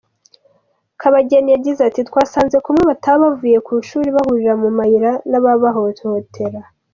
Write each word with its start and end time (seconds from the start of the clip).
Kabageni 1.01 1.53
yagize 1.55 1.81
ati 1.89 2.01
“Twasanze 2.09 2.57
kumwe 2.65 2.83
bataha 2.89 3.17
bavuye 3.23 3.57
ku 3.65 3.71
ishuri 3.81 4.09
bahurira 4.15 4.53
mu 4.61 4.69
mayira 4.77 5.11
n’ababahohotera. 5.29 6.59